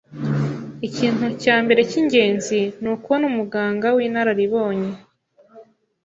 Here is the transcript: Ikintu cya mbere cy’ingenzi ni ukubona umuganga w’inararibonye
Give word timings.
Ikintu 0.87 1.25
cya 1.41 1.55
mbere 1.63 1.81
cy’ingenzi 1.89 2.59
ni 2.81 2.87
ukubona 2.93 3.25
umuganga 3.31 3.87
w’inararibonye 3.97 4.91